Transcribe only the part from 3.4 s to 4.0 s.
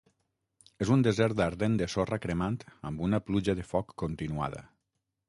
de foc